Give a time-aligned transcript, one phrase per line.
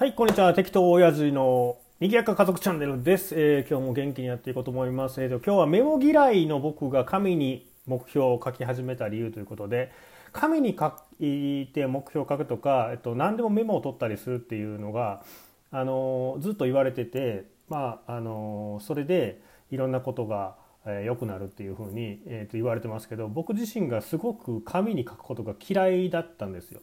[0.00, 0.54] はい、こんにちは。
[0.54, 3.34] 適当親父のにぎやか家族チャンネルです。
[3.38, 5.22] えー今日も元気にやっていこうと思います。
[5.22, 9.92] えーと今日はメモ嫌いの僕が紙に目標を書き始めた理由ということで、
[10.32, 15.22] 紙に書いて目標を書くとか、えっと、何でもメモを取ったりするっていうのが、
[15.70, 20.56] あのずっと言われてて、まあ、あのそれでいろんなことが、
[20.86, 26.80] えー良くなるっていうふうに、えーと言われてますけど、僕自身がすごく紙に書くことが嫌いだったんですよ。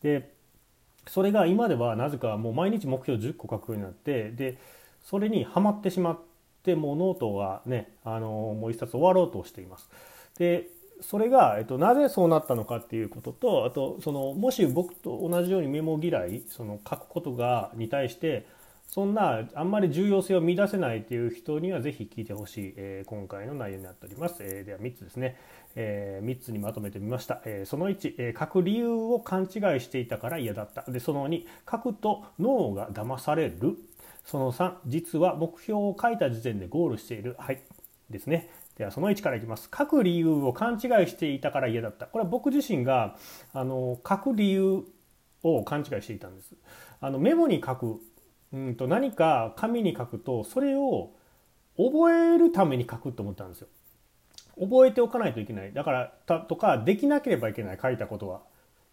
[0.00, 0.40] で
[1.06, 4.58] それが今ではなぜかもう毎日目標10個書くようになってで
[5.02, 6.18] それにはまってしまっ
[6.62, 9.88] てもうノートがねあのもう一冊終わろうとしています。
[10.38, 10.68] で
[11.00, 18.46] それが、えっと、なぜそうなったのかっていうこととあとそのもし僕と同じようにメモ嫌いその書くことがに対して
[18.92, 24.36] そんなあんまり重要性を見出せないっていう人にはぜひ聞いてほしい、えー今回の内容になっております。
[24.40, 25.38] えーでは3つですね、
[25.74, 27.40] え3つにまとめてみました。
[27.46, 29.48] えその1、えー書く理由を勘違い
[29.80, 30.84] していたから嫌だった。
[30.90, 33.78] でその2、書くと脳が騙される。
[34.26, 37.34] その3、実は目標を書いた時点でゴールしている。
[37.38, 37.62] はい。
[38.10, 38.50] ですね。
[38.76, 39.70] ではその1からいきます。
[39.74, 42.04] 書く理由を勘違いしていたから嫌だった。
[42.04, 43.16] これは僕自身が
[43.54, 44.84] あの書く理由
[45.42, 46.54] を勘違いしていたんです。
[47.00, 48.00] あのメモに書く
[48.52, 51.10] うんと何か紙に書くとそれを
[51.76, 53.68] 覚えるために書くと思ったんですよ。
[54.58, 55.72] 覚えておかないといけない。
[55.72, 58.42] だからたとかできなければいけない書いたことは。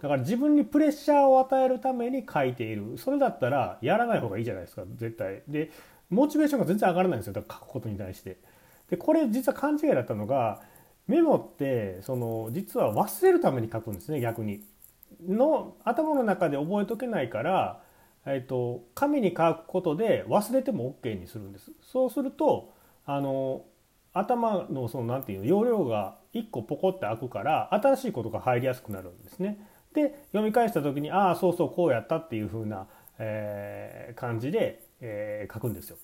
[0.02, 2.98] だから自分にプレッシャーを与えるために書いている。
[2.98, 5.44] それだったらやらない方がいいじゃないですか絶対。
[5.48, 5.72] で
[6.10, 8.38] モチベーションが全然上がらないんですよだから書くことに対して。
[8.90, 10.62] でこれ実は勘違いだったのが
[11.08, 14.64] メモってその実は忘れるために書くんですね逆に。
[15.28, 17.82] の頭の中で覚えとけないから
[18.26, 21.72] えっと紙に書くことで忘れても OK にするんです。
[21.82, 22.74] そうすると
[23.06, 23.66] あの
[24.14, 29.66] 頭のそのなんていう容量が1個ポコって開くから新しいことが入りやすくなるんですね。
[29.94, 35.98] で読み返した時にああそうそうこうやったっていう風な、えー感じで、えー書くんですよ。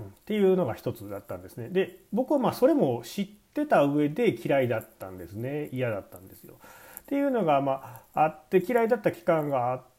[0.00, 1.68] うんっていうのが一つだったんですね。
[1.70, 6.54] で僕はまあそれも知ってた上で嫌いだったんですね嫌だったんですよ。
[7.00, 9.95] っていうのがまああって嫌いだった期間があって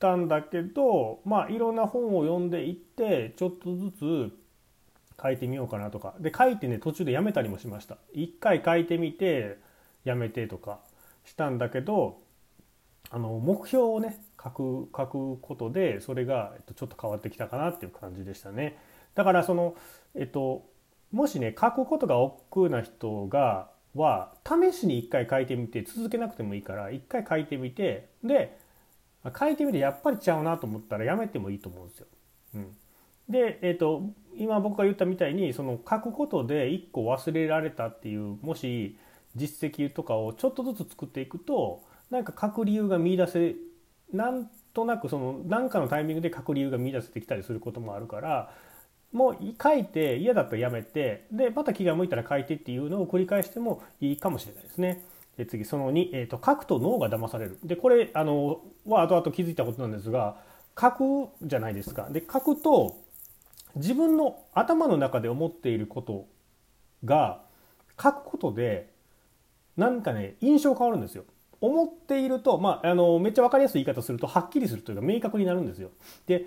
[0.00, 4.32] たんだけどまあいろんな本を読んでいってちょっとずつ
[5.22, 6.14] 書いてみようかなとか。
[6.18, 7.98] で書いてね途中でやめたりもしました。
[8.12, 9.58] 一回書いてみて
[10.04, 10.80] やめてとか
[11.24, 12.18] したんだけど
[13.10, 18.78] あの目標をね書く書くことでそれが、えっと、ちょっと変わってきたかなっていう感じでしたね。
[19.14, 19.76] だからその
[20.14, 20.64] えっと
[21.12, 28.56] もしね書くことが億劫な人がは試しに一回書いてみて続けなくてもいいから一回書いてみてで
[29.38, 32.06] 書いてみてやっぱりちゃうなと思ったらやめてもいいと思うんですよ。
[32.54, 32.76] うん、
[33.28, 34.02] で、えー、と
[34.36, 38.96] 今僕が言ったみたいにその書くことで一個忘れられたっていうもし
[39.36, 43.56] 実績とかをちょっとずつ作っていくとなんか書く理由が見出せ
[44.12, 48.52] なんとなくその何かのタイミングで書く理由が見出せてきたりすることもあるから
[49.12, 55.02] もう書いて嫌だったらやめてでまた気が向いたら書いてっていうのを繰り返してもいいかもしれないですね。
[55.40, 57.58] で次その2、えーと、書くと脳が騙される。
[57.64, 60.36] でこれあのは後々気づいたことなんですが
[60.78, 62.10] 書くじゃないですか。
[62.10, 62.98] で書くと
[63.74, 66.26] 自分の頭の中で思っていること
[67.06, 67.40] が
[67.98, 68.90] 書くことで
[69.78, 71.24] なんかね印象変わるんですよ。
[71.62, 75.88] 思っていると、まあ、あのめっちゃ分かりやすい言い方するとはっきりするというか明確になるんですよ。
[76.26, 76.44] で、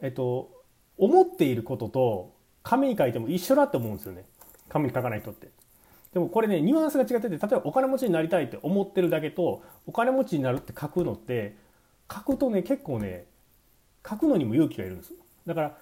[0.00, 0.50] えっと、
[0.96, 2.32] 思っていることと
[2.62, 4.24] 紙に書いても一緒だって思うんですよね
[4.70, 5.48] 紙に書かない人って。
[6.12, 11.56] でもこれねニュアンスが違ってて例えばお金持ちになりたいって思ってるだけとお金持ちになるって書くのって
[12.12, 13.26] 書くとね結構ね
[14.08, 15.16] 書くのにも勇気がいるんですよ。
[15.46, 15.78] だから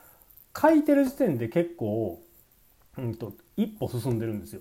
[0.57, 2.21] 書いてる時点で結構、
[2.99, 4.61] うん、と一歩進んでるんですよ。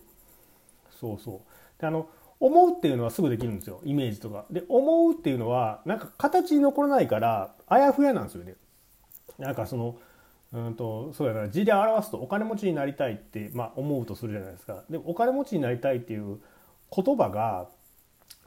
[1.00, 1.44] そうそ
[1.78, 1.81] う。
[1.81, 2.09] であの
[2.40, 4.46] 思うっていうのはすぐできるんですよイメージとか。
[4.50, 8.56] で思うっていうのはなんか形に残らないからあやふやなんですよね。
[9.38, 9.97] なんかその
[10.51, 11.49] うんとそうやな。
[11.49, 14.83] 字で表すとお金持ちになりたいって、まあ、思うとするじゃないですか。
[14.89, 16.39] でもお金持ちになりたいっていう
[16.95, 17.67] 言葉が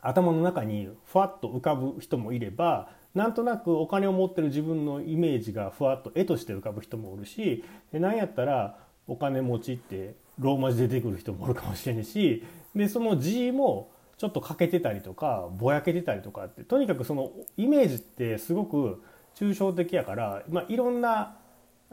[0.01, 12.45] 頭の中にふわっと浮かぶ人もいればなんとなくお金を持ってる自分のイメージがふわっと絵として浮かぶ人もおるしでなんやったらお金持ちってローマ字で出てくる人もおるかもしれないし
[12.75, 19.03] でその字もちょっと欠けてたりとかぼやけてたりとかってとにかくそのイメージってすごく
[19.37, 21.37] 抽象的やから、まあ、いろんな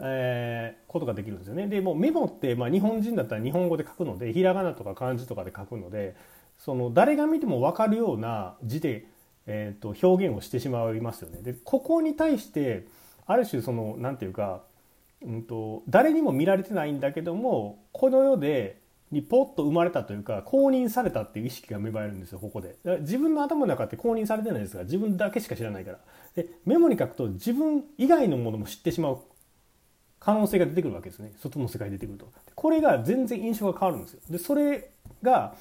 [0.00, 1.68] えーことができるんですよね。
[1.68, 6.16] でもうメモって、まあ、日本人だったら日本語で書くのでひらがなとか漢字とかで書くので
[6.58, 9.06] その誰が見ても分かるような字で、
[9.46, 11.42] えー、と表現をしてしまいますよね。
[11.42, 12.86] でここに対して
[13.26, 14.64] ある種その何て言うか、
[15.22, 18.80] うん、と誰にも見られてないんだけどもこの世で
[19.12, 25.98] にポッと生まれたというか公認されたっていう意識が芽生えるんですよここで自分の頭の中って公認されてないですが自分だけしか知らないから
[26.36, 29.18] でメモに書くと自分以外のものも知ってしまう
[30.20, 31.32] 可能性が出てくるわけですね。
[31.38, 32.30] 外の世界に出てくると。
[32.54, 34.20] これが全然印象が変わるんですよ。
[34.30, 34.90] でそれ
[35.22, 35.54] が、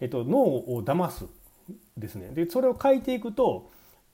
[0.00, 1.26] えっと、脳を騙す
[1.96, 2.30] ですね。
[2.30, 3.70] でそれを書いていくと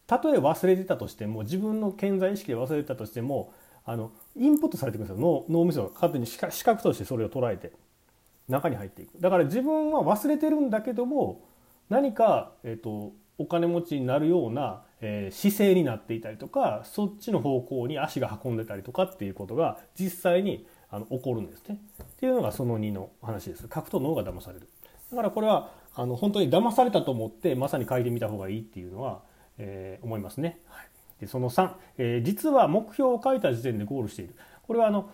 [0.07, 3.53] たとえ忘れてたとしても自分の健在意識で忘れてたとしても
[3.85, 5.45] あのインプットされてくるんですよ。
[5.49, 7.73] 脳脳みそが勝手に視覚としてそれを捉えて
[8.49, 9.21] 中に入っていく。
[9.21, 11.43] だから自分は忘れてるんだけども
[11.91, 21.79] 何か、えーと、お金持ちになるような、えー、姿勢になっていたりとかそっちの方向に足が運んでたりとかっていうことが実際にあの起こるんですね。
[22.03, 23.69] っていうのがその2の話です。
[23.73, 24.69] 書くと脳が騙される。
[25.11, 29.23] だからこれはあの本当に騙されたと思ってまさに書いてみた方がいいっていうのは、
[29.59, 30.61] えー、思いますね。
[30.67, 30.87] はい、
[31.21, 34.35] でその3、えー、実は目標を書いた時点でゴールしている。
[34.63, 35.11] これはあの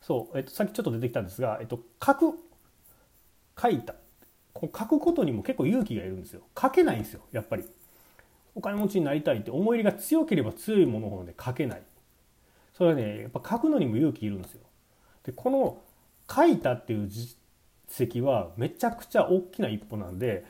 [0.00, 2.38] そう、えっと、さっきちょっと出てきたんですが、えっと、書く
[3.60, 3.94] 書いた
[4.52, 7.64] こう書くことにも結構勇気がいるんですよ書けないんですよやっぱり
[8.54, 11.82] お金持ちになりたいって思い入れが強ければ強いものほどで書けない。
[12.72, 14.60] それはねやっぱ書くのにも勇気いるんですよ。
[15.24, 15.78] でこの
[16.30, 17.36] 書いたっていう実
[17.88, 20.44] 績はめちゃくちゃ大きな一歩なんで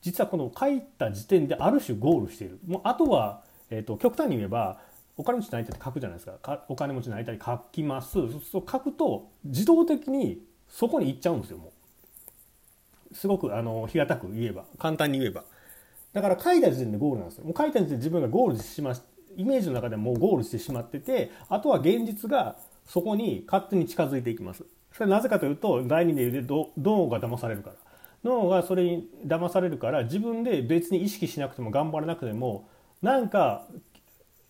[0.00, 2.58] 実はこの書いた時点である種ゴールしている。
[2.66, 4.80] もうあとは、えーと、極端に言えば
[5.16, 6.64] お金持ちになりたいって書くじゃないですか。
[6.68, 8.12] お金持ちになりたい書きます。
[8.12, 11.72] そう書くと自動的にそこに行っちゃうんですよも
[13.10, 13.14] う。
[13.14, 14.64] すごくあの平たく言えば。
[14.78, 15.44] 簡単に言えば。
[16.12, 17.44] だから書いた時点でゴールなんですよ。
[17.44, 19.02] もう書いた時点で自分がゴールしてし
[19.36, 22.56] イメージの中でもうゴールしてしまっててあとは現実が
[22.86, 24.64] そこに勝手に近づいていきます。
[24.92, 27.76] それはなぜかというと第2で言うと脳が騙されるから。
[28.24, 32.68] 脳がそれに騙されるから自分で別に意識しなくても頑張らなくても
[33.00, 33.66] なんか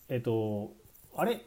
[0.09, 0.73] えっと
[1.17, 1.43] あれ？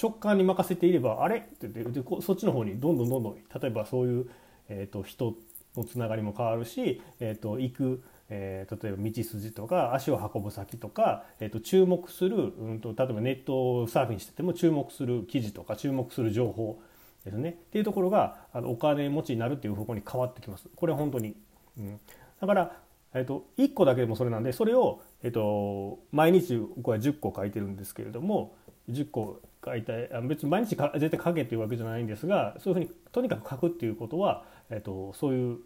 [0.00, 1.36] 直感に任せていればあれ？
[1.36, 4.30] って言ってそっちの方にどんどんどんどん例えばそういう、
[4.70, 5.34] えっと人
[5.76, 16.80] のつながりも変わるし、えーと、行く、えー、例えば道筋とか足を運ぶ先とか、えーと、注目する、うんと、例えばネットサーフィンしてても注目する記事とか注目する情報
[17.24, 20.68] ですねっていうところがあのお金持ちになるっていう方向に変わってきます。
[20.74, 21.36] これ本当に、
[21.78, 22.00] うん、
[22.40, 22.76] だから
[23.14, 28.54] えっと、1個だけでもそれなんでそれを、えっと、毎日僕は10個書いてるんですけれども
[28.90, 35.58] 10個書いて別に毎日か絶対書けっていうわけじゃないんですがそういうふうにとにかく書くっていうことは、えっと、そういう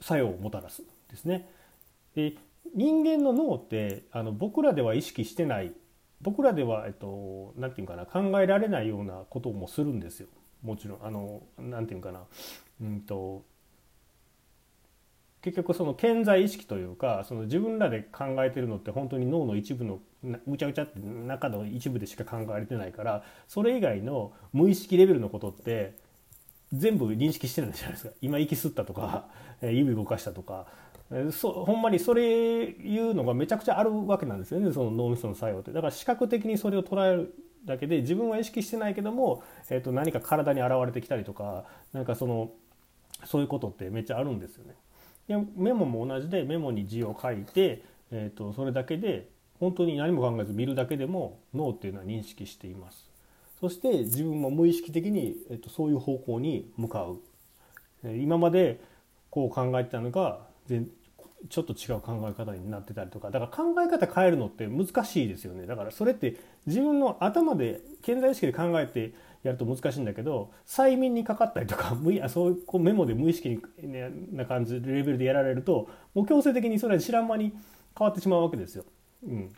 [0.00, 1.48] 作用をもたらすですね。
[2.18, 2.34] で
[2.74, 5.72] 人間の脳ってあの僕らでは意識してない
[6.20, 10.26] 僕らでは、えっと、ていうかな考えられないようなこともするんですよ。
[10.64, 12.24] もちろんあのなんていうかな
[12.82, 13.44] うんと
[15.42, 20.00] 結局その健在意識というかその自分らで考えてるのって本当に脳の一部の
[20.44, 25.94] むちゃむちゃって中の一部でしか考えられてないからそれ以外の無意識レベルのことって
[26.72, 28.12] 全部認識してるんじゃないですか。
[28.20, 29.26] 今息吸ったとか
[29.62, 30.66] 指動かしたとか
[31.32, 37.34] そほんまにそれいうのがめちゃくちゃあるわけなんですよねその脳みその作用ってだから視覚的にそれを捉える
[37.64, 42.50] だけで自分は意識してないけども、えー、と何か体に現れてきたりとかなんかその
[43.24, 44.74] そういうことってめっちゃあるんですよね。
[45.26, 49.28] でメモも同じでメモに字を書いて、えー、とそれだけで
[49.60, 53.08] 本当に何も考えず見るだけでも脳っていうのは認識しています。
[53.60, 57.18] そして自分も無意識的に、えっと、そういう方向に向かう
[58.04, 58.80] 今まで
[59.30, 60.46] こう考えてたのが
[61.48, 66.36] ちょっと違う考え方になってたりとかだから考え方変えるのって難しいですよねだからそれって
[66.66, 69.12] 自分の頭で健在意識で考えて
[69.44, 71.96] やると難しいんだけど催眠にかかったりとか
[72.28, 73.60] そういうこうメモで無意識
[74.32, 77.52] な感じレベルでやられるともう強制的にそれは知らん間に
[77.96, 78.84] 変わってしまうわけですよ。
[79.24, 79.52] うん、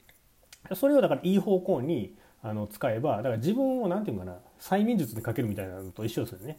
[0.74, 6.58] それをだからいい方向にあの使えばだから自分を何て言うかな催眠術で書けるみたいなのと一緒ですよね。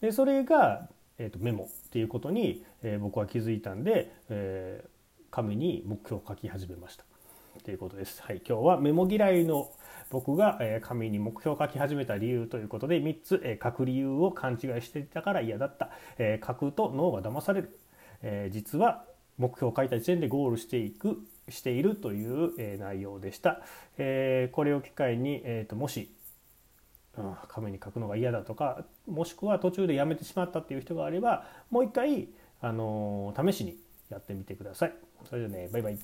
[0.00, 4.88] でそれが、えーと、メモっていうことに、えー、僕は気づいたんで、えー、
[5.30, 7.04] 紙に目標を書き始めました。
[7.62, 8.20] ということです。
[8.22, 9.70] はい、今日はメモ嫌いの
[10.10, 17.78] 僕が、えー、紙に目標を書き始めた理由ということで3つ、えー、書く理由を勘違いしていたから嫌だった、えー、書くと脳が騙される、
[18.22, 19.04] え実は
[19.38, 23.60] 目標を書いた時点でゴールしていくしているという、え内容でした。
[23.98, 26.10] えこれを機会に、えーと、もし、
[27.16, 32.28] うん、紙に書くのが嫌だとかもしくは途中でやめてしまったっていう人があればもう一回、
[32.60, 33.76] あの試しに
[34.08, 34.94] やってみてください。
[35.28, 35.98] それではねバイバイ。